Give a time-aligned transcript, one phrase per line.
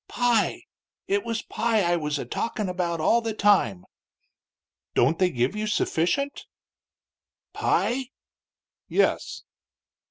[0.07, 0.63] "Pie.
[1.07, 3.85] It was pie I was a talkin' about all the time."
[4.95, 6.47] "Don't they give you sufficient?"
[7.53, 8.07] "Pie?"
[8.87, 9.43] "Yes."